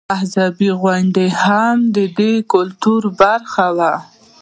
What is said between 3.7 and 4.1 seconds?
ده.